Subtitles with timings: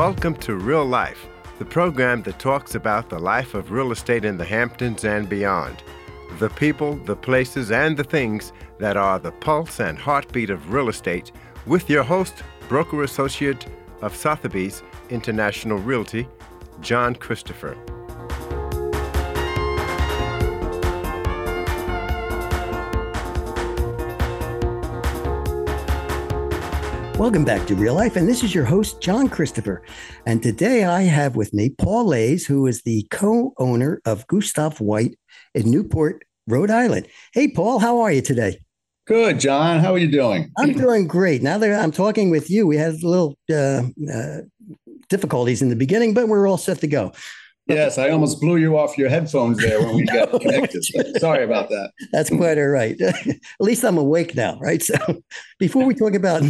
[0.00, 1.26] Welcome to Real Life,
[1.58, 5.82] the program that talks about the life of real estate in the Hamptons and beyond.
[6.38, 10.88] The people, the places, and the things that are the pulse and heartbeat of real
[10.88, 11.32] estate,
[11.66, 13.66] with your host, broker associate
[14.00, 16.26] of Sotheby's International Realty,
[16.80, 17.76] John Christopher.
[27.20, 29.82] Welcome back to Real Life, and this is your host, John Christopher.
[30.24, 34.82] And today I have with me Paul Leys, who is the co owner of Gustave
[34.82, 35.18] White
[35.54, 37.08] in Newport, Rhode Island.
[37.34, 38.58] Hey, Paul, how are you today?
[39.06, 39.80] Good, John.
[39.80, 40.50] How are you doing?
[40.56, 41.42] I'm doing great.
[41.42, 44.38] Now that I'm talking with you, we had a little uh, uh,
[45.10, 47.12] difficulties in the beginning, but we're all set to go.
[47.66, 50.82] Yes, I almost blew you off your headphones there when we got connected.
[51.20, 51.92] Sorry about that.
[52.10, 53.00] That's quite all right.
[53.00, 54.82] At least I'm awake now, right?
[54.90, 55.22] So,
[55.58, 56.42] before we talk about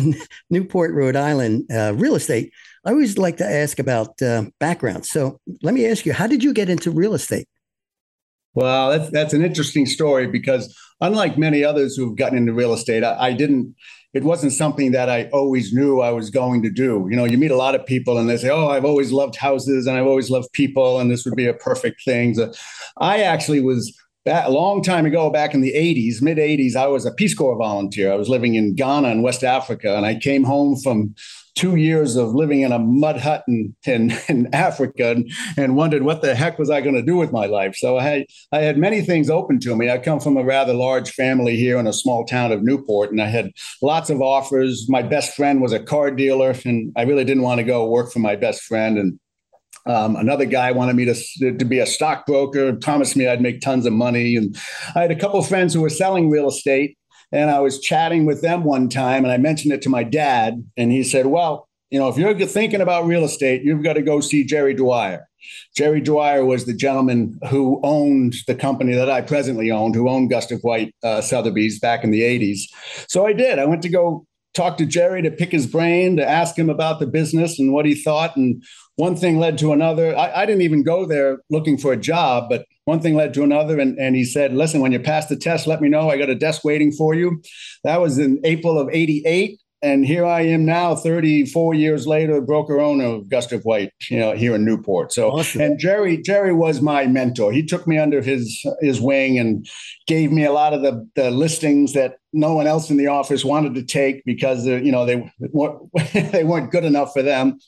[0.48, 2.52] Newport, Rhode Island uh, real estate,
[2.86, 5.04] I always like to ask about uh, background.
[5.04, 7.46] So, let me ask you, how did you get into real estate?
[8.54, 13.04] Well, that's that's an interesting story because unlike many others who've gotten into real estate,
[13.04, 13.74] I, I didn't
[14.12, 17.06] it wasn't something that I always knew I was going to do.
[17.10, 19.36] You know, you meet a lot of people and they say, "Oh, I've always loved
[19.36, 22.52] houses and I've always loved people, and this would be a perfect thing." So
[22.98, 27.06] I actually was a long time ago, back in the 80s, mid 80s, I was
[27.06, 28.12] a Peace Corps volunteer.
[28.12, 31.14] I was living in Ghana in West Africa, and I came home from
[31.54, 36.02] two years of living in a mud hut in, in, in Africa and, and wondered
[36.02, 37.76] what the heck was I going to do with my life.
[37.76, 39.90] So I had, I had many things open to me.
[39.90, 43.20] I come from a rather large family here in a small town of Newport, and
[43.20, 43.50] I had
[43.82, 44.86] lots of offers.
[44.88, 48.12] My best friend was a car dealer, and I really didn't want to go work
[48.12, 48.98] for my best friend.
[48.98, 49.20] And
[49.86, 53.86] um, another guy wanted me to, to be a stockbroker, promised me I'd make tons
[53.86, 54.36] of money.
[54.36, 54.56] And
[54.94, 56.96] I had a couple of friends who were selling real estate.
[57.32, 60.64] And I was chatting with them one time and I mentioned it to my dad.
[60.76, 64.02] And he said, Well, you know, if you're thinking about real estate, you've got to
[64.02, 65.28] go see Jerry Dwyer.
[65.74, 70.30] Jerry Dwyer was the gentleman who owned the company that I presently owned, who owned
[70.30, 72.60] Gustave White uh, Sotheby's back in the 80s.
[73.08, 73.58] So I did.
[73.58, 76.98] I went to go talk to Jerry to pick his brain, to ask him about
[76.98, 78.36] the business and what he thought.
[78.36, 78.62] And
[78.96, 80.16] one thing led to another.
[80.16, 83.42] I, I, didn't even go there looking for a job, but one thing led to
[83.42, 83.78] another.
[83.78, 86.10] And, and he said, Listen, when you pass the test, let me know.
[86.10, 87.40] I got a desk waiting for you.
[87.84, 89.59] That was in April of 88.
[89.82, 94.32] And here I am now, 34 years later, broker owner of Gustave White, you know,
[94.32, 95.10] here in Newport.
[95.10, 95.62] So, awesome.
[95.62, 97.50] and Jerry, Jerry was my mentor.
[97.50, 99.66] He took me under his his wing and
[100.06, 103.42] gave me a lot of the, the listings that no one else in the office
[103.42, 105.80] wanted to take because uh, you know they weren't,
[106.32, 107.58] they weren't good enough for them.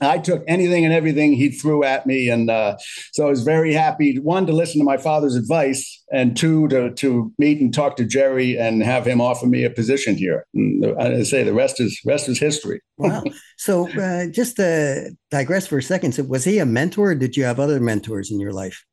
[0.00, 2.76] I took anything and everything he threw at me, and uh,
[3.12, 4.18] so I was very happy.
[4.18, 8.04] One to listen to my father's advice, and two to to meet and talk to
[8.04, 10.46] Jerry and have him offer me a position here.
[10.54, 12.80] And I say the rest is rest is history.
[12.98, 13.22] wow!
[13.56, 17.10] So uh, just to digress for a second, so was he a mentor?
[17.10, 18.84] or Did you have other mentors in your life?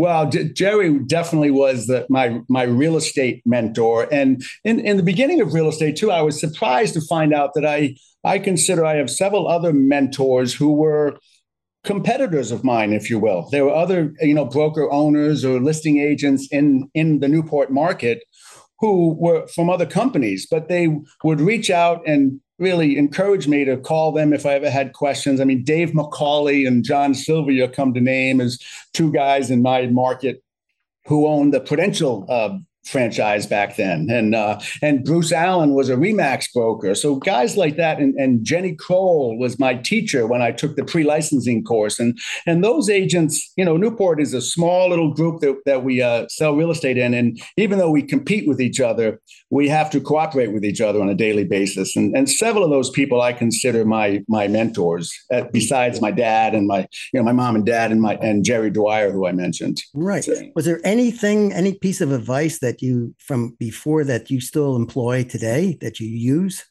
[0.00, 5.02] Well, J- Jerry definitely was the, my my real estate mentor, and in, in the
[5.02, 8.82] beginning of real estate too, I was surprised to find out that I I consider
[8.82, 11.18] I have several other mentors who were
[11.84, 13.50] competitors of mine, if you will.
[13.50, 18.24] There were other you know broker owners or listing agents in in the Newport market
[18.78, 20.88] who were from other companies, but they
[21.22, 25.40] would reach out and really encouraged me to call them if I ever had questions.
[25.40, 28.60] I mean, Dave McCauley and John Sylvia come to name as
[28.92, 30.42] two guys in my market
[31.06, 32.58] who own the Prudential uh,
[32.90, 34.08] franchise back then.
[34.10, 36.94] And uh, and Bruce Allen was a Remax broker.
[36.94, 40.84] So guys like that, and, and Jenny Kroll was my teacher when I took the
[40.84, 41.98] pre-licensing course.
[41.98, 46.02] And and those agents, you know, Newport is a small little group that, that we
[46.02, 47.14] uh, sell real estate in.
[47.14, 49.20] And even though we compete with each other,
[49.50, 51.96] we have to cooperate with each other on a daily basis.
[51.96, 56.54] And and several of those people I consider my my mentors, uh, besides my dad
[56.54, 56.80] and my
[57.12, 59.82] you know my mom and dad and my and Jerry Dwyer, who I mentioned.
[59.94, 60.24] Right.
[60.24, 64.40] So, was there anything, any piece of advice that that you from before that you
[64.40, 66.64] still employ today that you use?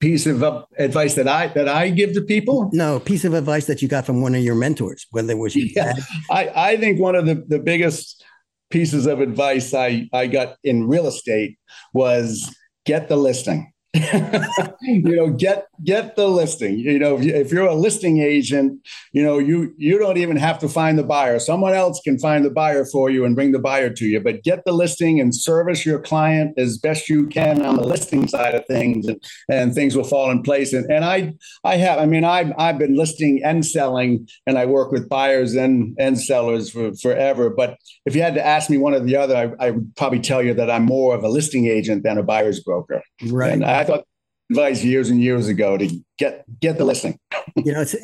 [0.00, 0.42] Piece of
[0.78, 2.70] advice that I that I give to people?
[2.72, 5.56] No, piece of advice that you got from one of your mentors, whether it was
[5.56, 5.94] yeah,
[6.30, 8.24] I, I think one of the, the biggest
[8.70, 11.58] pieces of advice I, I got in real estate
[11.92, 12.54] was
[12.84, 13.72] get the listing.
[14.82, 16.78] you know, get get the listing.
[16.78, 20.58] You know, if, you, are a listing agent, you know, you you don't even have
[20.60, 21.38] to find the buyer.
[21.38, 24.20] Someone else can find the buyer for you and bring the buyer to you.
[24.20, 28.28] But get the listing and service your client as best you can on the listing
[28.28, 30.72] side of things, and, and things will fall in place.
[30.72, 31.34] And, and I
[31.64, 35.54] I have, I mean, I've I've been listing and selling, and I work with buyers
[35.54, 37.50] and and sellers for forever.
[37.50, 40.20] But if you had to ask me one or the other, I, I would probably
[40.20, 43.02] tell you that I'm more of a listing agent than a buyer's broker.
[43.26, 43.52] Right.
[43.52, 44.04] And I thought
[44.50, 45.88] advice years and years ago to
[46.18, 47.18] get get the listing.
[47.56, 47.96] you know, it's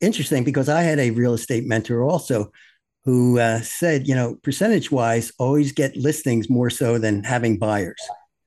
[0.00, 2.50] interesting because I had a real estate mentor also
[3.04, 8.00] who uh, said, you know, percentage wise, always get listings more so than having buyers.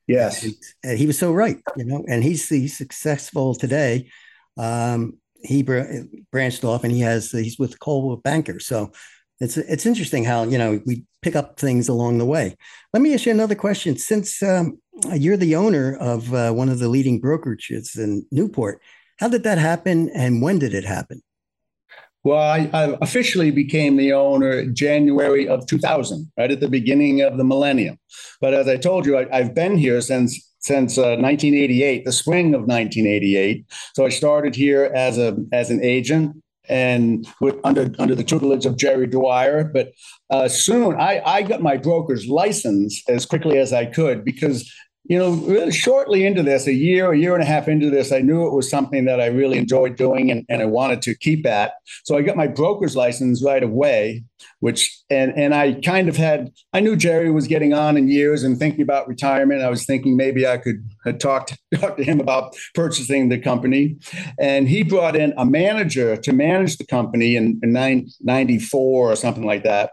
[0.07, 0.45] Yes,
[0.83, 1.57] and he was so right.
[1.77, 4.09] You know, and he's he's successful today.
[4.57, 6.01] Um, he br-
[6.31, 8.59] branched off and he has he's with Coldwell Banker.
[8.59, 8.91] So
[9.39, 12.55] it's it's interesting how you know we pick up things along the way.
[12.93, 13.97] Let me ask you another question.
[13.97, 14.79] Since um,
[15.13, 18.81] you're the owner of uh, one of the leading brokerages in Newport,
[19.19, 21.21] how did that happen, and when did it happen?
[22.23, 27.37] Well, I, I, officially became the owner January of 2000, right at the beginning of
[27.37, 27.97] the millennium.
[28.41, 32.53] But as I told you, I, have been here since since uh, 1988, the spring
[32.53, 33.65] of 1988.
[33.95, 38.65] So I started here as a as an agent and with, under under the tutelage
[38.65, 39.63] of Jerry Dwyer.
[39.63, 39.93] But
[40.29, 44.69] uh, soon I, I got my broker's license as quickly as I could because
[45.09, 48.11] you know, really shortly into this, a year, a year and a half into this,
[48.11, 51.15] I knew it was something that I really enjoyed doing and, and I wanted to
[51.15, 51.73] keep at.
[52.03, 54.23] So I got my broker's license right away,
[54.59, 58.43] which and and I kind of had I knew Jerry was getting on in years
[58.43, 59.63] and thinking about retirement.
[59.63, 63.39] I was thinking maybe I could uh, talk to, talk to him about purchasing the
[63.39, 63.97] company.
[64.39, 67.73] And he brought in a manager to manage the company in, in
[68.21, 69.89] 94 or something like that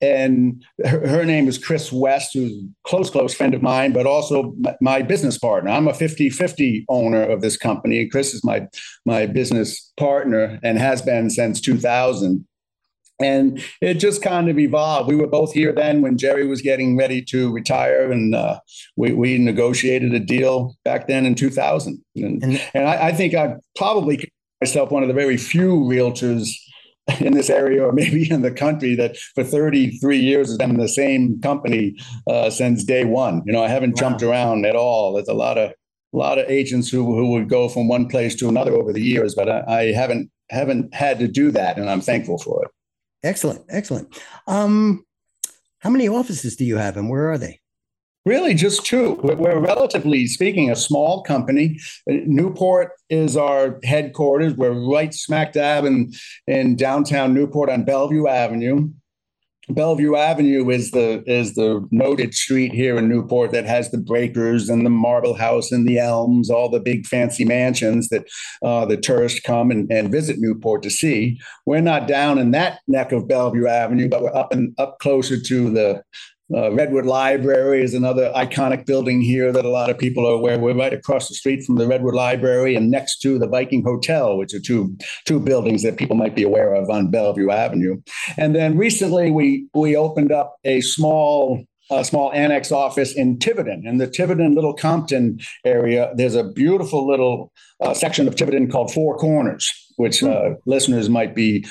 [0.00, 4.06] and her, her, name is Chris West, who's a close, close friend of mine, but
[4.06, 5.70] also my business partner.
[5.70, 8.00] I'm a 50 50 owner of this company.
[8.00, 8.68] And Chris is my,
[9.06, 12.46] my business partner and has been since 2000.
[13.18, 15.08] And it just kind of evolved.
[15.08, 18.60] We were both here then when Jerry was getting ready to retire, and uh,
[18.96, 22.04] we, we negotiated a deal back then in 2000.
[22.16, 26.48] And, and, and I, I think I probably myself one of the very few realtors
[27.20, 30.80] in this area or maybe in the country that for 33 years has been in
[30.80, 33.42] the same company uh, since day one.
[33.46, 34.00] You know, I haven't wow.
[34.00, 35.14] jumped around at all.
[35.14, 35.72] There's a lot of
[36.12, 39.02] a lot of agents who who would go from one place to another over the
[39.02, 42.70] years, but I, I haven't haven't had to do that, and I'm thankful for it.
[43.22, 44.16] Excellent, excellent.
[44.46, 45.04] Um,
[45.78, 47.60] how many offices do you have, and where are they?
[48.26, 49.20] Really, just two.
[49.22, 51.78] We're relatively speaking a small company.
[52.08, 54.54] Newport is our headquarters.
[54.54, 56.12] We're right smack dab in,
[56.48, 58.90] in downtown Newport on Bellevue Avenue.
[59.68, 64.68] Bellevue Avenue is the is the noted street here in Newport that has the breakers
[64.68, 68.26] and the Marble House and the Elms, all the big fancy mansions that
[68.62, 71.40] uh, the tourists come and, and visit Newport to see.
[71.64, 75.40] We're not down in that neck of Bellevue Avenue, but we're up and up closer
[75.40, 76.02] to the
[76.54, 80.58] uh, Redwood Library is another iconic building here that a lot of people are aware.
[80.58, 84.36] We're right across the street from the Redwood Library and next to the Viking Hotel,
[84.36, 88.00] which are two two buildings that people might be aware of on Bellevue Avenue.
[88.36, 93.86] And then recently, we we opened up a small a small annex office in Tiverton,
[93.86, 96.12] in the Tiverton Little Compton area.
[96.16, 100.28] There's a beautiful little uh, section of Tiverton called Four Corners, which hmm.
[100.28, 101.64] uh, listeners might be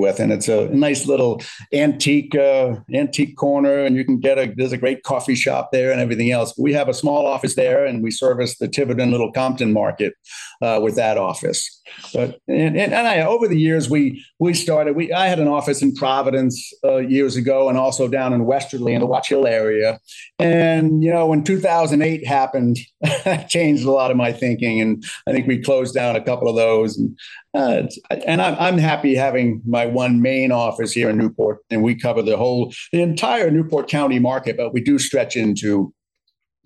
[0.00, 1.40] with, and it's a nice little
[1.72, 5.92] antique uh, antique corner, and you can get a there's a great coffee shop there
[5.92, 6.56] and everything else.
[6.58, 10.14] We have a small office there, and we service the Tiverton Little Compton market
[10.62, 11.80] uh, with that office.
[12.14, 15.48] But and, and, and, I over the years we we started we I had an
[15.48, 19.46] office in Providence uh, years ago, and also down in Westerly in the Watch Hill
[19.46, 19.98] area.
[20.38, 22.78] And you know when 2008 happened,
[23.48, 26.56] changed a lot of my thinking, and I think we closed down a couple of
[26.56, 26.96] those.
[26.96, 27.18] And
[27.54, 27.82] uh,
[28.26, 32.22] and I'm, I'm happy having my one main office here in Newport, and we cover
[32.22, 35.92] the whole, the entire Newport County market, but we do stretch into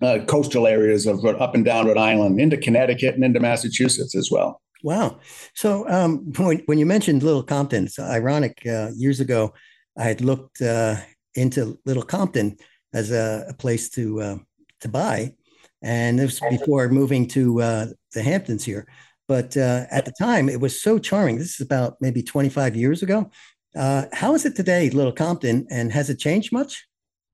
[0.01, 4.29] uh, coastal areas of up and down Rhode Island, into Connecticut, and into Massachusetts as
[4.31, 4.61] well.
[4.83, 5.19] Wow.
[5.55, 8.61] So um, when, when you mentioned Little Compton, it's ironic.
[8.65, 9.53] Uh, years ago,
[9.97, 10.97] I had looked uh,
[11.33, 12.57] into Little Compton
[12.93, 14.37] as a, a place to uh,
[14.81, 15.33] to buy,
[15.81, 18.85] and this was before moving to uh, the Hamptons here.
[19.27, 21.37] But uh, at the time, it was so charming.
[21.37, 23.31] This is about maybe 25 years ago.
[23.75, 26.85] Uh, how is it today, Little Compton, and has it changed much?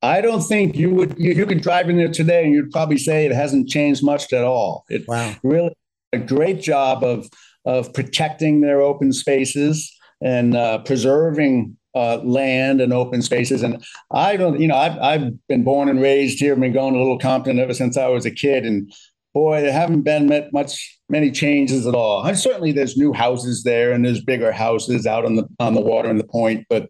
[0.01, 1.15] I don't think you would.
[1.17, 4.33] You, you could drive in there today, and you'd probably say it hasn't changed much
[4.33, 4.85] at all.
[4.89, 5.35] It wow.
[5.43, 5.75] really
[6.13, 7.29] a great job of
[7.65, 13.63] of protecting their open spaces and uh, preserving uh, land and open spaces.
[13.63, 16.55] And I don't, you know, I've, I've been born and raised here.
[16.55, 18.91] Been going to Little Compton ever since I was a kid, and
[19.33, 22.23] boy, there haven't been much many changes at all.
[22.25, 25.81] And certainly, there's new houses there, and there's bigger houses out on the on the
[25.81, 26.89] water and the point, but.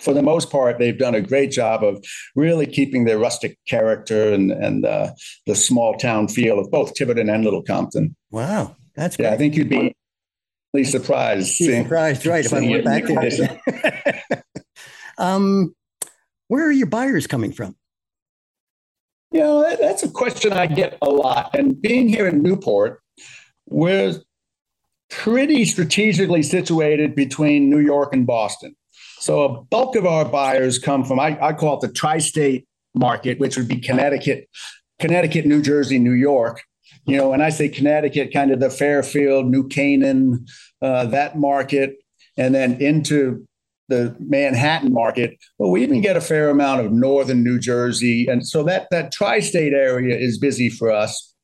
[0.00, 2.04] For the most part, they've done a great job of
[2.36, 5.10] really keeping their rustic character and and uh,
[5.44, 8.14] the small town feel of both Tiverton and Little Compton.
[8.30, 9.26] Wow, that's great.
[9.26, 9.32] yeah.
[9.32, 11.48] I think you'd be surprised.
[11.48, 12.44] Seeing, surprised, right?
[12.44, 14.42] If I went back there.
[15.18, 15.74] um,
[16.48, 17.76] where are your buyers coming from?
[19.30, 21.54] You know, that's a question I get a lot.
[21.54, 23.02] And being here in Newport,
[23.66, 24.14] we're
[25.10, 28.74] pretty strategically situated between New York and Boston.
[29.18, 32.66] So a bulk of our buyers come from, I, I call it the tri state
[32.94, 34.48] market, which would be Connecticut,
[34.98, 36.62] Connecticut, New Jersey, New York.
[37.04, 40.46] You know, when I say Connecticut, kind of the Fairfield, New Canaan,
[40.82, 41.96] uh, that market,
[42.36, 43.47] and then into
[43.88, 48.46] the Manhattan market, but we even get a fair amount of northern New Jersey, and
[48.46, 51.34] so that that tri-state area is busy for us,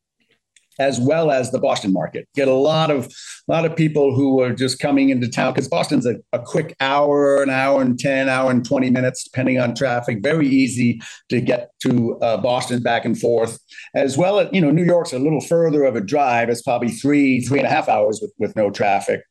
[0.79, 2.29] as well as the Boston market.
[2.35, 3.07] Get a lot of
[3.49, 6.75] a lot of people who are just coming into town because Boston's a, a quick
[6.81, 10.19] hour, an hour and ten, hour and twenty minutes, depending on traffic.
[10.23, 13.59] Very easy to get to uh, Boston back and forth,
[13.95, 16.49] as well as you know New York's a little further of a drive.
[16.49, 19.23] It's probably three three and a half hours with with no traffic.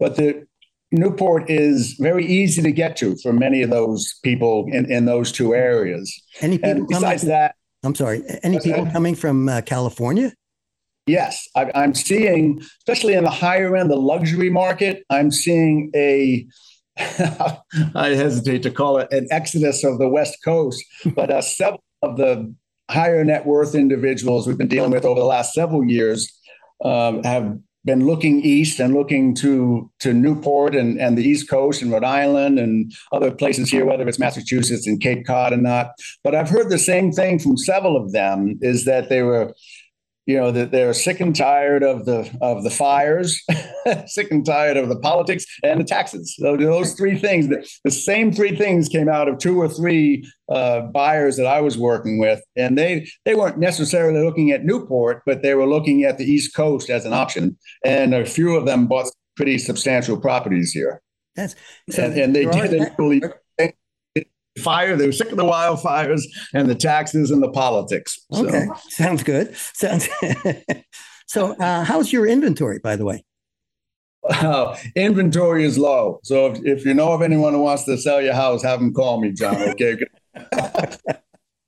[0.00, 0.46] But the
[0.90, 5.30] Newport is very easy to get to for many of those people in, in those
[5.30, 6.14] two areas.
[6.40, 7.54] Any people and besides coming, that,
[7.84, 10.32] I'm sorry, any people coming from uh, California?
[11.06, 16.46] Yes, I, I'm seeing, especially in the higher end, the luxury market, I'm seeing a
[16.98, 22.16] I hesitate to call it an exodus of the West Coast, but uh, several of
[22.16, 22.52] the
[22.90, 26.32] higher net worth individuals we've been dealing with over the last several years
[26.84, 31.80] um, have been looking east and looking to to Newport and, and the East Coast
[31.80, 35.92] and Rhode Island and other places here, whether it's Massachusetts and Cape Cod or not.
[36.22, 39.54] But I've heard the same thing from several of them is that they were
[40.28, 43.42] you know that they're sick and tired of the of the fires
[44.06, 46.36] sick and tired of the politics and the taxes.
[46.38, 50.28] So those three things the, the same three things came out of two or three
[50.50, 55.22] uh, buyers that i was working with and they they weren't necessarily looking at newport
[55.26, 57.56] but they were looking at the east coast as an option.
[57.84, 61.00] And a few of them bought pretty substantial properties here.
[61.90, 63.22] So and, and they did actually
[64.58, 64.96] fire.
[64.96, 66.22] They were sick of the wildfires
[66.54, 68.18] and the taxes and the politics.
[68.32, 68.46] So.
[68.46, 69.56] Okay, sounds good.
[69.56, 70.08] Sounds.
[71.26, 73.24] so, uh, how's your inventory, by the way?
[74.28, 76.20] Uh, inventory is low.
[76.22, 78.92] So, if, if you know of anyone who wants to sell your house, have them
[78.92, 79.56] call me, John.
[79.56, 79.98] Okay.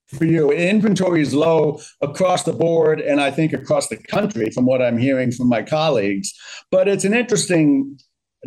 [0.09, 4.67] For you, inventory is low across the board, and I think across the country, from
[4.67, 6.33] what I'm hearing from my colleagues.
[6.73, 7.97] But it's an interesting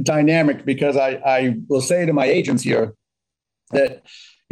[0.01, 2.95] dynamic because I, I will say to my agents here
[3.71, 4.03] that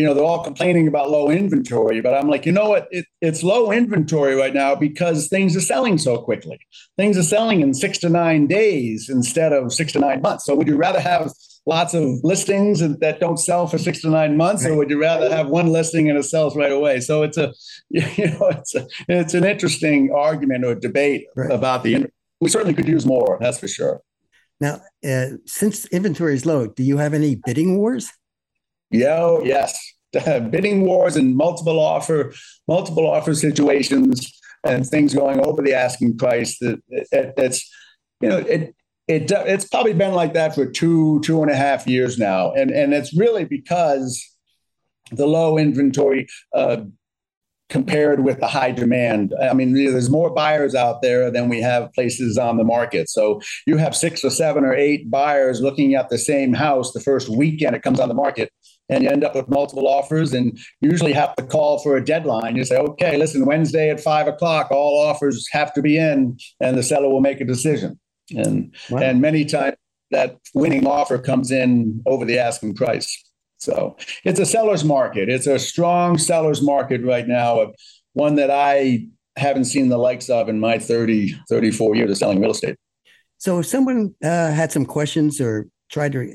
[0.02, 2.88] you know, they're all complaining about low inventory, but I'm like, you know what?
[2.90, 6.60] It, it's low inventory right now because things are selling so quickly.
[6.98, 10.46] Things are selling in six to nine days instead of six to nine months.
[10.46, 11.32] So would you rather have
[11.68, 15.30] lots of listings that don't sell for six to nine months, or would you rather
[15.30, 17.00] have one listing and it sells right away?
[17.00, 17.54] So it's a,
[17.92, 21.52] you know, it's a, it's an interesting argument or debate right.
[21.52, 22.08] about the.
[22.40, 23.38] We certainly could use more.
[23.40, 24.02] That's for sure.
[24.60, 28.12] Now, uh, since inventory is low, do you have any bidding wars?
[28.92, 29.80] Yo, yes.
[30.12, 32.34] Bidding wars and multiple offer,
[32.68, 36.58] multiple offer situations and things going over the asking price.
[36.60, 37.74] That it, it's,
[38.20, 38.76] you know, it,
[39.08, 42.52] it it's probably been like that for two, two and a half years now.
[42.52, 44.22] And, and it's really because
[45.12, 46.82] the low inventory uh,
[47.70, 49.34] compared with the high demand.
[49.42, 53.10] I mean, there's more buyers out there than we have places on the market.
[53.10, 57.00] So you have six or seven or eight buyers looking at the same house the
[57.00, 58.52] first weekend it comes on the market
[58.92, 62.58] and you end up with multiple offers and usually have to call for a deadline.
[62.58, 66.78] You say, okay, listen, Wednesday at five o'clock, all offers have to be in, and
[66.78, 68.00] the seller will make a decision.
[68.36, 69.00] And wow.
[69.00, 69.78] and many times
[70.12, 73.18] that winning offer comes in over the asking price.
[73.58, 73.96] So
[74.26, 75.30] it's a seller's market.
[75.30, 77.72] It's a strong seller's market right now,
[78.14, 79.08] one that I
[79.38, 82.76] haven't seen the likes of in my 30, 34 years of selling real estate.
[83.38, 86.32] So if someone uh, had some questions or tried to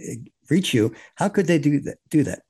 [0.49, 1.99] reach you, how could they do that?
[2.09, 2.41] Do that?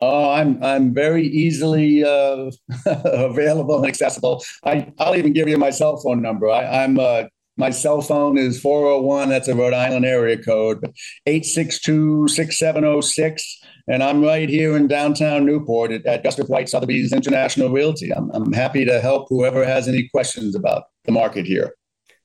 [0.00, 2.50] Oh, I'm I'm very easily uh,
[2.86, 4.44] available and accessible.
[4.64, 6.48] I I'll even give you my cell phone number.
[6.48, 7.24] I, am uh,
[7.58, 9.28] my cell phone is 401.
[9.28, 10.94] That's a Rhode Island area code,
[11.28, 13.42] 862-6706.
[13.88, 18.12] And I'm right here in downtown Newport at, at Gustave White Sotheby's International Realty.
[18.12, 21.74] I'm, I'm happy to help whoever has any questions about the market here.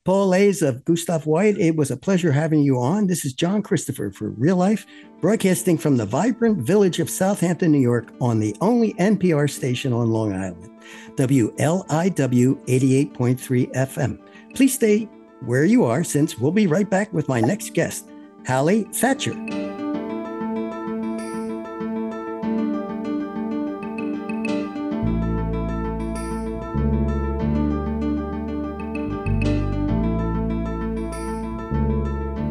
[0.04, 3.06] Paul Leys of Gustave White, it was a pleasure having you on.
[3.06, 4.84] This is John Christopher for Real Life,
[5.22, 10.10] broadcasting from the vibrant village of Southampton, New York, on the only NPR station on
[10.10, 10.70] Long Island,
[11.16, 14.18] WLIW 88.3 FM.
[14.54, 15.08] Please stay
[15.40, 18.10] where you are, since we'll be right back with my next guest,
[18.46, 19.73] Hallie Thatcher.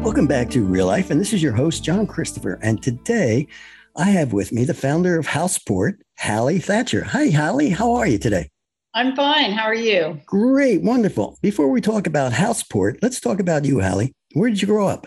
[0.04, 2.58] Welcome back to Real Life, and this is your host, John Christopher.
[2.60, 3.48] And today
[3.96, 7.04] I have with me the founder of Houseport, Hallie Thatcher.
[7.04, 7.70] Hi, Hallie.
[7.70, 8.50] How are you today?
[8.92, 9.52] I'm fine.
[9.52, 10.20] How are you?
[10.26, 11.38] Great, wonderful.
[11.40, 14.12] Before we talk about Houseport, let's talk about you, Hallie.
[14.34, 15.06] Where did you grow up?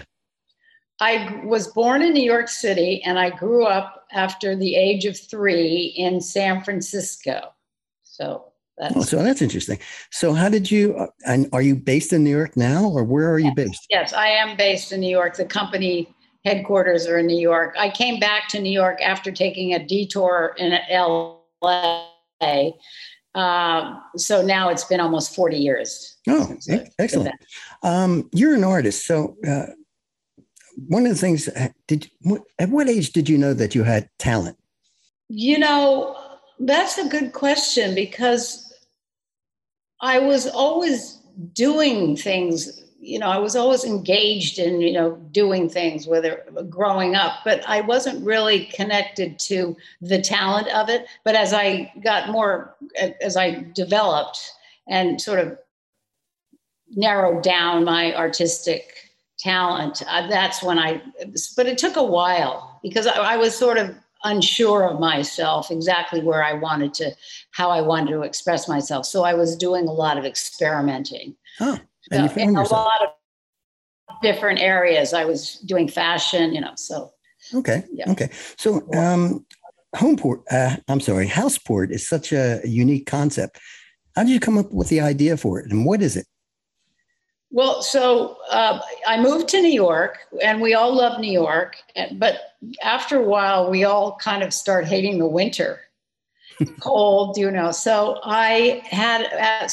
[0.99, 5.15] I was born in New York City and I grew up after the age of
[5.15, 7.53] three in San Francisco.
[8.01, 8.45] So
[8.77, 9.79] that's oh, so that's interesting.
[10.11, 13.31] So how did you uh, and are you based in New York now or where
[13.31, 13.87] are you based?
[13.89, 15.35] Yes, I am based in New York.
[15.35, 16.13] The company
[16.45, 17.75] headquarters are in New York.
[17.77, 22.05] I came back to New York after taking a detour in LA.
[23.35, 26.17] Uh, so now it's been almost 40 years.
[26.27, 26.55] Oh,
[26.99, 27.35] excellent.
[27.83, 29.05] Um, you're an artist.
[29.05, 29.67] So uh,
[30.87, 32.09] one of the things uh, did
[32.59, 34.57] at what age did you know that you had talent
[35.29, 36.15] you know
[36.59, 38.66] that's a good question because
[40.01, 41.19] i was always
[41.53, 47.15] doing things you know i was always engaged in you know doing things whether growing
[47.15, 51.07] up but i wasn't really connected to the talent of it.
[51.23, 52.75] But as i got more
[53.21, 54.51] as i developed
[54.87, 55.57] and sort of
[56.95, 58.93] narrowed down my artistic
[59.37, 61.01] talent, uh, that's when I,
[61.55, 66.21] but it took a while because I, I, was sort of unsure of myself exactly
[66.21, 67.11] where I wanted to,
[67.51, 69.05] how I wanted to express myself.
[69.05, 71.35] So I was doing a lot of experimenting.
[71.59, 71.77] Oh,
[72.11, 73.09] and so, in a lot of
[74.21, 75.13] different areas.
[75.13, 77.11] I was doing fashion, you know, so.
[77.53, 77.83] Okay.
[77.91, 78.11] Yeah.
[78.11, 78.29] Okay.
[78.57, 79.45] So, um,
[79.95, 83.59] Homeport, uh, I'm sorry, Houseport is such a unique concept.
[84.15, 86.25] How did you come up with the idea for it and what is it?
[87.49, 91.77] Well, so uh, I moved to New York, and we all love New York.
[92.13, 95.79] But after a while, we all kind of start hating the winter,
[96.81, 97.71] cold, you know.
[97.71, 99.23] So I had,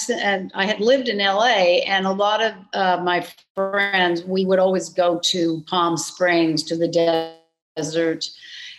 [0.09, 3.27] and I had lived in LA, and a lot of uh, my
[3.57, 6.89] friends, we would always go to Palm Springs, to the
[7.77, 8.25] desert.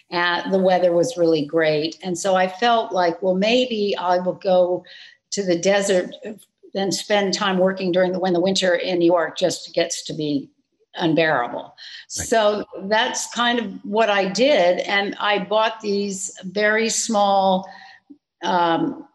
[0.10, 1.98] And the weather was really great.
[2.02, 4.86] And so I felt like, well, maybe I will go
[5.32, 6.16] to the desert
[6.76, 10.14] then spend time working during the when the winter in New York just gets to
[10.14, 10.52] be
[10.96, 11.64] unbearable.
[11.64, 12.28] Right.
[12.28, 17.68] So that's kind of what I did, and I bought these very small
[18.44, 19.08] um,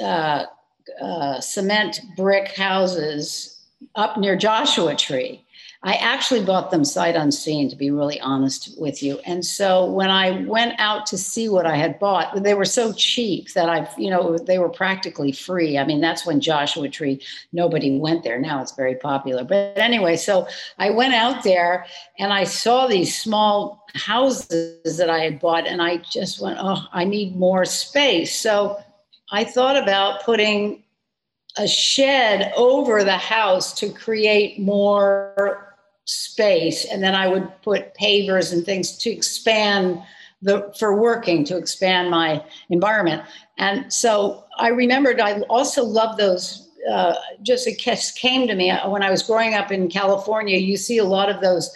[0.00, 0.44] uh,
[1.02, 5.44] uh, cement brick houses up near Joshua Tree.
[5.84, 9.20] I actually bought them sight unseen, to be really honest with you.
[9.24, 12.92] And so when I went out to see what I had bought, they were so
[12.92, 15.78] cheap that I've, you know, they were practically free.
[15.78, 18.40] I mean, that's when Joshua Tree, nobody went there.
[18.40, 19.44] Now it's very popular.
[19.44, 21.86] But anyway, so I went out there
[22.18, 26.82] and I saw these small houses that I had bought, and I just went, oh,
[26.92, 28.34] I need more space.
[28.34, 28.82] So
[29.30, 30.82] I thought about putting
[31.56, 35.67] a shed over the house to create more
[36.08, 40.00] space and then i would put pavers and things to expand
[40.40, 43.22] the for working to expand my environment.
[43.58, 48.88] And so i remembered i also love those uh, just it came to me uh,
[48.88, 51.70] when i was growing up in california you see a lot of those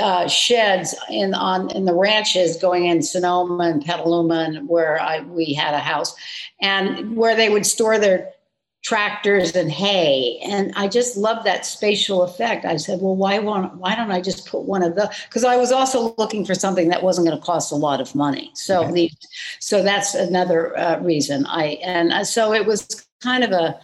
[0.00, 5.20] uh, sheds in on in the ranches going in Sonoma and Petaluma and where I,
[5.20, 6.14] we had a house,
[6.60, 8.30] and where they would store their
[8.88, 10.38] tractors and hay.
[10.42, 12.64] And i just love that spatial effect.
[12.64, 15.58] I said well why won't why don't i just put one of the because i
[15.58, 18.50] was also looking for something that wasn't going to cost a lot of money.
[18.54, 18.92] So okay.
[18.92, 19.10] the
[19.60, 21.44] so that's another uh, reason.
[21.46, 21.64] I
[21.96, 23.78] and uh, so it was kind of a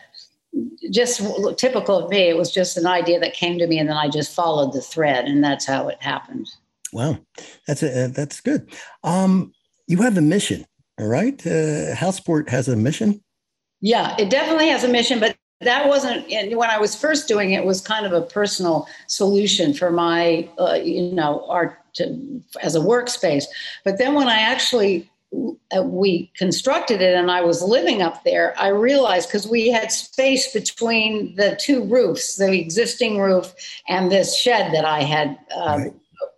[0.91, 1.21] just
[1.59, 4.09] typical of me it was just an idea that came to me and then i
[4.09, 6.49] just followed the thread and that's how it happened.
[6.93, 7.19] Wow.
[7.67, 8.71] That's a, uh, that's good.
[9.03, 9.53] Um
[9.87, 10.65] you have a mission
[10.99, 11.45] all right?
[11.45, 13.24] Uh, houseport has a mission
[13.85, 17.67] yeah, it definitely has a mission, but that wasn't when I was first doing it
[17.67, 22.81] was kind of a personal solution for my uh, you know art to, as a
[22.81, 23.45] workspace.
[23.85, 25.11] But then when I actually
[25.77, 29.93] uh, we constructed it and I was living up there, I realized because we had
[29.93, 33.53] space between the two roofs, the existing roof
[33.87, 35.81] and this shed that I had uh,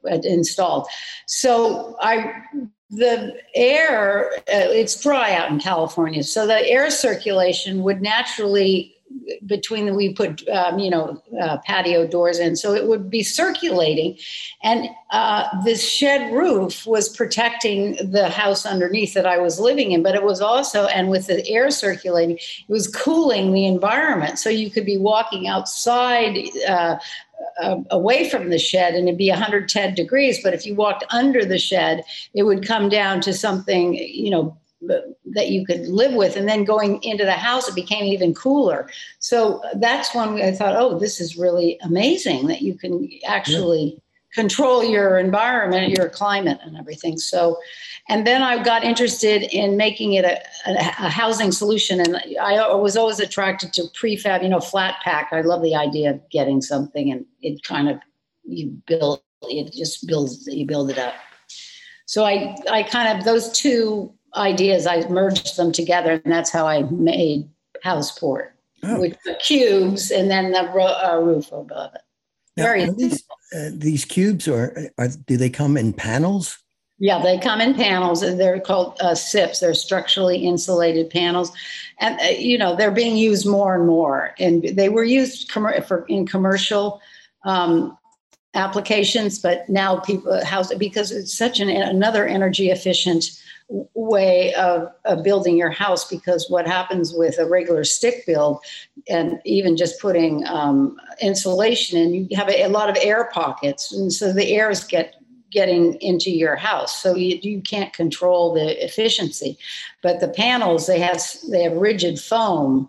[0.03, 0.25] right.
[0.25, 0.89] installed.
[1.27, 2.43] So I
[2.91, 8.97] the air, uh, it's dry out in California, so the air circulation would naturally
[9.47, 13.23] between the, we put um, you know uh, patio doors in so it would be
[13.23, 14.17] circulating
[14.63, 20.03] and uh, this shed roof was protecting the house underneath that i was living in
[20.03, 24.51] but it was also and with the air circulating it was cooling the environment so
[24.51, 26.37] you could be walking outside
[27.61, 31.05] uh, uh, away from the shed and it'd be 110 degrees but if you walked
[31.11, 32.03] under the shed
[32.35, 36.37] it would come down to something you know that you could live with.
[36.37, 38.89] And then going into the house it became even cooler.
[39.19, 44.01] So that's when i thought oh this is really amazing that you can actually
[44.37, 47.17] control your environment, your climate, and everything.
[47.17, 47.59] So,
[48.11, 50.39] and then I got interested in making it a,
[50.71, 50.75] a,
[51.07, 52.01] a, housing solution.
[52.01, 55.31] And I was always attracted to prefab, you know, flat pack.
[55.33, 57.99] I love the idea of getting something and it kind of,
[58.45, 61.15] you build, it just builds, you build it up.
[62.05, 66.67] So I, I kind of, those two ideas, I merged them together and that's how
[66.67, 67.49] I made
[67.83, 68.51] Houseport,
[68.85, 69.01] oh.
[69.01, 72.03] with the cubes and then the ro- uh, roof above it.
[72.57, 73.23] Very these,
[73.55, 76.59] uh, these cubes are, are, do they come in panels?
[76.99, 78.23] Yeah, they come in panels.
[78.23, 79.61] They're called uh, SIPs.
[79.61, 81.53] They're structurally insulated panels,
[82.01, 84.35] and uh, you know they're being used more and more.
[84.39, 87.03] And they were used com- for in commercial
[87.45, 87.99] um,
[88.57, 93.25] applications, but now people house because it's such an another energy efficient
[93.95, 98.61] way of, of, building your house because what happens with a regular stick build
[99.09, 103.93] and even just putting um, insulation in you have a, a, lot of air pockets.
[103.93, 105.17] And so the airs get
[105.57, 107.03] getting into your house.
[107.03, 109.57] So you, you can't control the efficiency.
[110.03, 112.89] But the panels they have they have rigid foam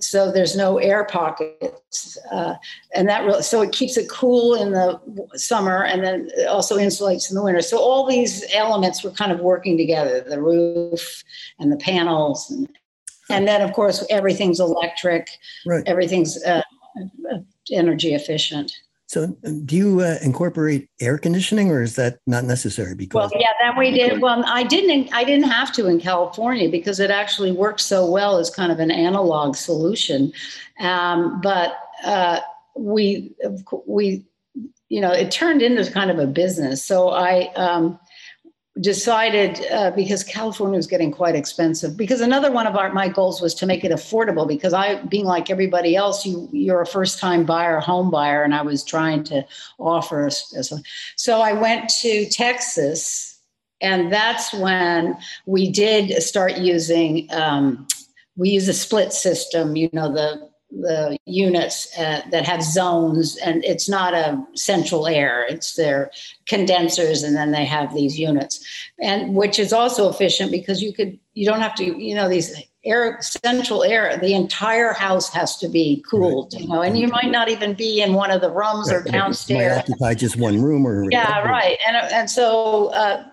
[0.00, 2.54] so there's no air pockets uh,
[2.94, 5.00] and that really so it keeps it cool in the
[5.34, 7.62] summer and then also insulates in the winter.
[7.62, 11.24] So all these elements were kind of working together the roof
[11.58, 12.68] and the panels and,
[13.30, 15.28] and then of course everything's electric.
[15.66, 15.84] Right.
[15.86, 16.62] everything's uh,
[17.72, 18.72] energy efficient
[19.08, 19.28] so,
[19.64, 22.94] do you uh, incorporate air conditioning, or is that not necessary?
[22.94, 24.20] Because well, yeah, then we did.
[24.20, 25.10] Well, I didn't.
[25.14, 28.80] I didn't have to in California because it actually works so well as kind of
[28.80, 30.30] an analog solution.
[30.78, 32.40] Um, but uh,
[32.76, 33.34] we
[33.86, 34.26] we
[34.90, 36.84] you know it turned into kind of a business.
[36.84, 37.98] So I um,
[38.80, 41.96] decided uh, because California was getting quite expensive.
[41.96, 44.46] Because another one of our my goals was to make it affordable.
[44.46, 48.54] Because I, being like everybody else, you you're a first time buyer, home buyer, and
[48.54, 49.44] I was trying to
[49.78, 50.26] offer.
[50.26, 53.40] A, So I went to Texas,
[53.80, 57.28] and that's when we did start using.
[57.32, 57.86] Um,
[58.36, 59.74] we use a split system.
[59.76, 65.46] You know the the units uh, that have zones and it's not a central air
[65.48, 66.10] it's their
[66.46, 68.62] condensers and then they have these units
[69.00, 72.54] and which is also efficient because you could you don't have to you know these
[72.84, 76.62] air central air the entire house has to be cooled right.
[76.62, 79.00] you know and you might not even be in one of the rooms right.
[79.00, 83.24] or downstairs might occupy just one room or yeah right and and so uh,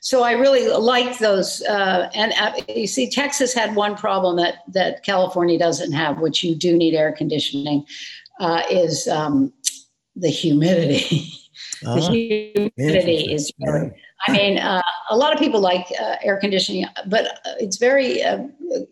[0.00, 1.62] so I really like those.
[1.62, 6.42] Uh, and uh, you see, Texas had one problem that that California doesn't have, which
[6.44, 7.84] you do need air conditioning,
[8.40, 9.52] uh, is um,
[10.16, 11.32] the humidity.
[11.82, 12.10] the uh-huh.
[12.10, 13.92] humidity is really,
[14.26, 18.22] I mean, uh, a lot of people like uh, air conditioning, but uh, it's very,
[18.22, 18.44] uh,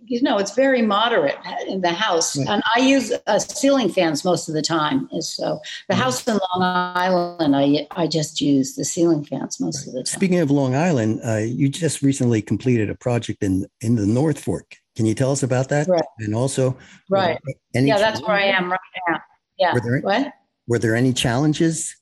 [0.04, 1.36] you know, it's very moderate
[1.66, 2.36] in the house.
[2.36, 2.48] Right.
[2.48, 5.08] And I use uh, ceiling fans most of the time.
[5.20, 6.02] So the mm-hmm.
[6.02, 9.88] house in Long Island, I I just use the ceiling fans most right.
[9.88, 10.18] of the time.
[10.18, 14.38] Speaking of Long Island, uh, you just recently completed a project in in the North
[14.38, 14.76] Fork.
[14.96, 15.86] Can you tell us about that?
[15.86, 16.02] Right.
[16.18, 16.76] And also,
[17.08, 17.38] right.
[17.72, 19.20] yeah, that's where I am right now.
[19.58, 19.74] Yeah.
[19.74, 20.32] Were there, what?
[20.66, 21.94] Were there any challenges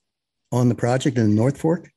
[0.51, 1.91] on the project in the North Fork?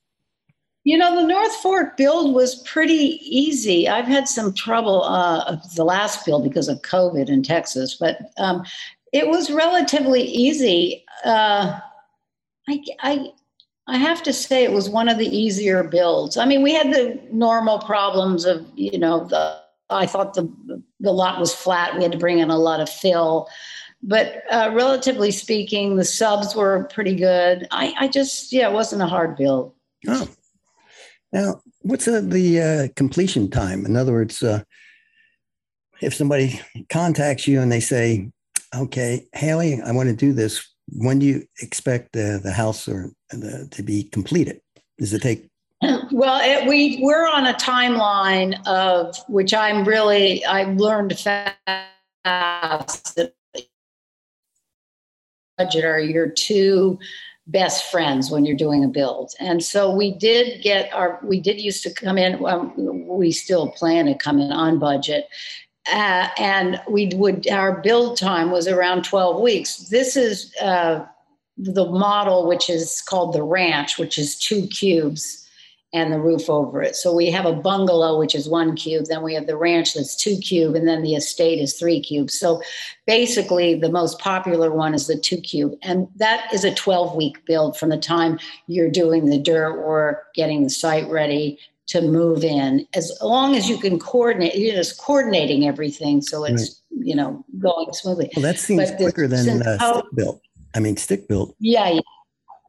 [0.85, 3.87] You know, the North Fork build was pretty easy.
[3.87, 8.63] I've had some trouble uh, the last build because of COVID in Texas, but um,
[9.11, 11.05] it was relatively easy.
[11.25, 11.79] Uh,
[12.67, 13.27] I, I,
[13.87, 16.37] I have to say it was one of the easier builds.
[16.37, 20.47] I mean, we had the normal problems of, you know, the I thought the
[20.99, 21.95] the lot was flat.
[21.95, 23.47] We had to bring in a lot of fill,
[24.03, 27.67] but uh, relatively speaking, the subs were pretty good.
[27.71, 29.73] I, I just yeah, it wasn't a hard build.
[30.07, 30.27] Oh,
[31.31, 33.85] now, what's the uh, completion time?
[33.85, 34.63] In other words, uh,
[36.01, 38.31] if somebody contacts you and they say,
[38.75, 43.67] "Okay, Haley, I want to do this," when do you expect the house or the,
[43.71, 44.61] to be completed?
[44.97, 45.47] Does it take?
[46.11, 51.55] Well, it, we we're on a timeline of which I'm really I've learned fast.
[53.15, 53.33] That
[55.57, 56.97] budget are your two
[57.51, 59.33] best friends when you're doing a build.
[59.39, 62.73] And so we did get our, we did used to come in, um,
[63.07, 65.27] we still plan to come in on budget.
[65.91, 69.77] Uh, and we would, our build time was around 12 weeks.
[69.89, 71.05] This is uh,
[71.57, 75.48] the model, which is called the ranch, which is two cubes
[75.91, 76.95] and the roof over it.
[76.95, 79.05] So we have a bungalow, which is one cube.
[79.05, 82.39] Then we have the ranch that's two cube, and then the estate is three cubes.
[82.39, 82.61] So
[83.07, 85.73] basically, the most popular one is the two cube.
[85.81, 90.33] And that is a 12 week build from the time you're doing the dirt work,
[90.35, 92.87] getting the site ready to move in.
[92.93, 97.05] As long as you can coordinate, you're just coordinating everything so it's, right.
[97.05, 98.31] you know, going smoothly.
[98.35, 100.41] Well, that seems but quicker than uh, stick built.
[100.75, 101.55] I mean, stick built.
[101.59, 102.01] Yeah, yeah.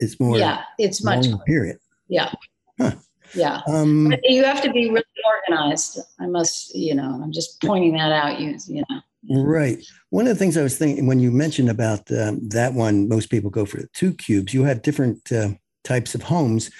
[0.00, 0.38] It's more.
[0.38, 1.26] Yeah, it's much.
[1.46, 1.78] Period.
[2.08, 2.32] Yeah.
[2.80, 2.92] Huh.
[3.34, 3.60] Yeah.
[3.66, 5.04] Um, you have to be really
[5.48, 5.98] organized.
[6.18, 8.40] I must, you know, I'm just pointing that out.
[8.40, 9.00] You, you know.
[9.42, 9.84] Right.
[10.10, 13.30] One of the things I was thinking when you mentioned about um, that one, most
[13.30, 14.54] people go for the two cubes.
[14.54, 15.50] You have different uh,
[15.84, 16.70] types of homes,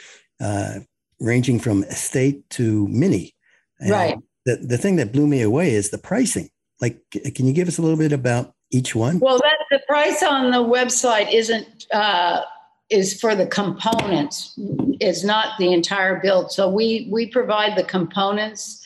[0.41, 0.81] uh,
[1.21, 3.35] ranging from estate to mini.
[3.79, 4.19] And Right.
[4.47, 6.49] The the thing that blew me away is the pricing.
[6.81, 9.19] Like, can you give us a little bit about each one?
[9.19, 12.41] Well, that the price on the website isn't uh,
[12.91, 14.59] is for the components.
[15.01, 16.53] Is not the entire build.
[16.53, 18.85] So we we provide the components,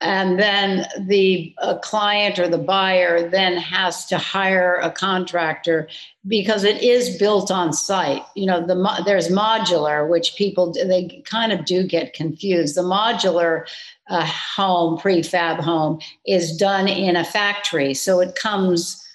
[0.00, 5.88] and then the uh, client or the buyer then has to hire a contractor
[6.26, 8.22] because it is built on site.
[8.36, 12.76] You know, the there's modular, which people they kind of do get confused.
[12.76, 13.66] The modular
[14.08, 19.07] uh, home, prefab home, is done in a factory, so it comes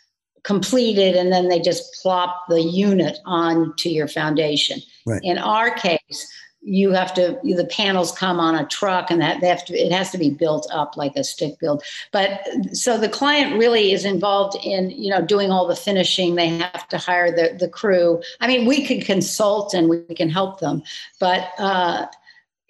[0.44, 4.80] completed and then they just plop the unit onto your foundation.
[5.06, 5.22] Right.
[5.24, 6.32] In our case,
[6.66, 9.92] you have to the panels come on a truck and that they have to it
[9.92, 11.84] has to be built up like a stick build.
[12.12, 16.36] But so the client really is involved in, you know, doing all the finishing.
[16.36, 18.22] They have to hire the the crew.
[18.40, 20.84] I mean, we can consult and we can help them,
[21.20, 22.08] but uh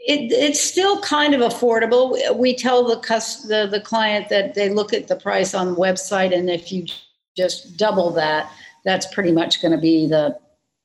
[0.05, 2.37] it, it's still kind of affordable.
[2.37, 5.79] We tell the, cus- the the client that they look at the price on the
[5.79, 6.87] website, and if you
[7.35, 8.51] just double that,
[8.85, 10.37] that's pretty much going to be the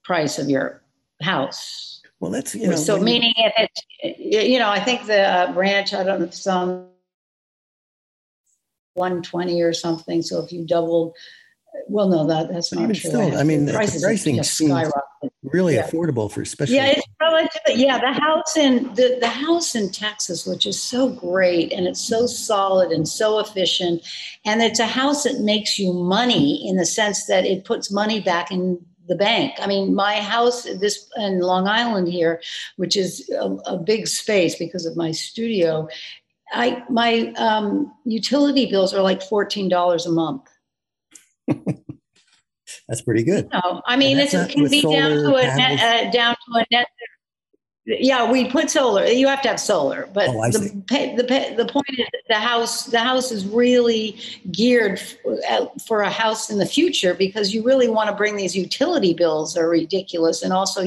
[0.05, 0.83] price of your
[1.21, 2.03] house.
[2.21, 2.77] Well, that's you know.
[2.77, 6.89] so meaning if it's, you know, I think the uh, ranch, I don't know, some
[8.95, 10.23] 120 or something.
[10.23, 11.15] So if you doubled,
[11.89, 12.95] well, no, that that's not true.
[12.95, 15.31] still, I mean, the prices pricing seems skyrocketed.
[15.43, 15.87] really yeah.
[15.87, 16.77] affordable for especially.
[16.77, 17.61] Yeah, it's relative.
[17.69, 22.01] Yeah, the house in the, the house in Texas, which is so great and it's
[22.01, 24.03] so solid and so efficient,
[24.45, 28.21] and it's a house that makes you money in the sense that it puts money
[28.21, 29.55] back in the bank.
[29.59, 32.41] I mean, my house this in Long Island here,
[32.77, 35.89] which is a, a big space because of my studio.
[36.53, 40.43] I my um, utility bills are like fourteen dollars a month.
[42.89, 43.49] That's pretty good.
[43.53, 46.87] No, I mean, it can be down to a net, uh, down to a net.
[47.85, 49.07] Yeah, we put solar.
[49.07, 50.83] You have to have solar, but Oh, the
[51.17, 54.19] the the point is the house the house is really
[54.53, 55.01] geared
[55.49, 59.15] uh, for a house in the future because you really want to bring these utility
[59.15, 60.85] bills are ridiculous, and also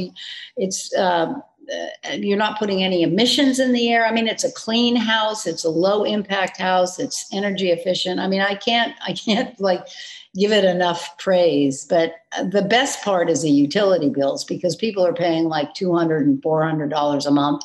[0.58, 0.96] it's.
[0.96, 4.06] Um, uh, you're not putting any emissions in the air.
[4.06, 5.48] I mean, it's a clean house.
[5.48, 7.00] It's a low impact house.
[7.00, 8.20] It's energy efficient.
[8.20, 9.88] I mean, I can't, I can't like
[10.36, 11.86] give it enough praise.
[11.86, 12.14] But
[12.52, 16.90] the best part is the utility bills because people are paying like 200 and 400
[16.90, 17.64] dollars a month,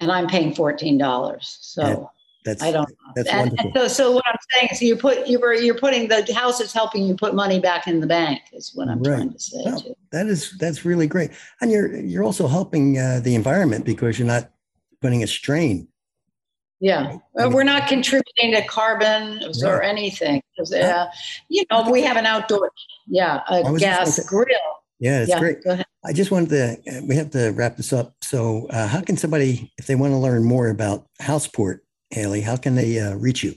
[0.00, 1.58] and I'm paying 14 dollars.
[1.60, 1.82] So.
[1.86, 2.04] Yeah,
[2.44, 2.96] That's I don't know.
[3.16, 3.64] That's and, wonderful.
[3.64, 6.60] and so, so what I'm saying is, you put you were you're putting the house
[6.60, 8.40] is helping you put money back in the bank.
[8.52, 9.16] Is what I'm Right.
[9.16, 9.62] trying to say.
[9.64, 9.94] Well, too.
[10.12, 14.28] that is that's really great, and you're you're also helping uh, the environment because you're
[14.28, 14.50] not
[15.02, 15.88] putting a strain.
[16.78, 20.42] Yeah, Uh, we're not contributing to carbon or anything.
[20.58, 21.06] Uh,
[21.48, 22.70] you know, we have an outdoor,
[23.06, 24.46] yeah, a gas grill.
[24.98, 25.58] Yeah, it's yeah, great.
[26.04, 26.98] I just wanted to.
[26.98, 28.14] uh, We have to wrap this up.
[28.22, 32.56] So, uh, how can somebody, if they want to learn more about Houseport, Haley, how
[32.56, 33.54] can they uh, reach you?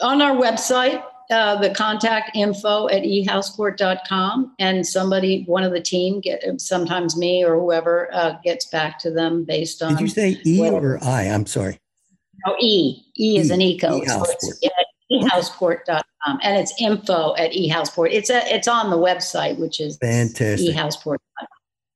[0.00, 6.20] On our website, uh, the contact info at ehouseport.com, and somebody, one of the team,
[6.20, 9.92] get sometimes me or whoever uh, gets back to them based on.
[9.92, 11.22] Did you say E well- or I?
[11.22, 11.78] I'm sorry.
[12.46, 13.00] No, E.
[13.18, 14.02] E is E, an eco.
[14.02, 14.60] E so it's
[15.10, 16.02] ehouseport.com.
[16.42, 18.10] And it's info at ehouseport.
[18.12, 20.74] It's a, it's on the website, which is Fantastic.
[20.74, 21.16] ehouseport.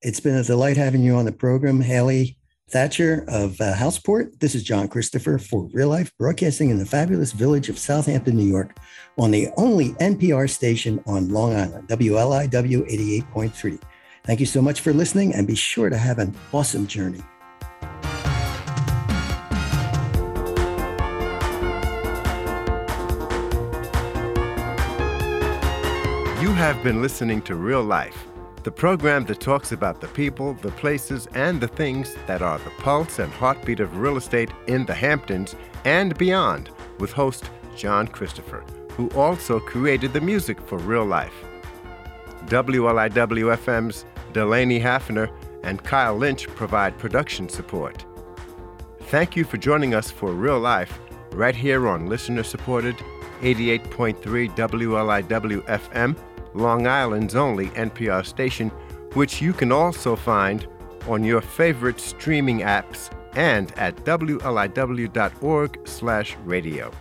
[0.02, 2.38] It's been a delight having you on the program, Haley
[2.70, 4.40] Thatcher of uh, Houseport.
[4.40, 8.44] This is John Christopher for Real Life Broadcasting in the fabulous village of Southampton, New
[8.44, 8.76] York,
[9.16, 13.81] on the only NPR station on Long Island, WLIW 88.3.
[14.24, 17.22] Thank you so much for listening, and be sure to have an awesome journey.
[26.42, 28.26] You have been listening to Real Life,
[28.68, 32.70] the program that talks about the people, the places, and the things that are the
[32.83, 38.62] pulse and heartbeat of real estate in the Hamptons and beyond, with host John Christopher,
[38.92, 41.33] who also created the music for Real Life.
[42.44, 44.04] WLIW FM's
[44.35, 45.33] Delaney Hafner
[45.64, 48.04] and Kyle Lynch provide production support.
[49.04, 50.98] Thank you for joining us for Real Life
[51.33, 52.96] right here on listener supported
[53.40, 56.18] 88.3 WLIW FM,
[56.58, 58.70] Long Island's only NPR station,
[59.14, 60.66] which you can also find
[61.06, 66.92] on your favorite streaming apps and at wliw.org/radio.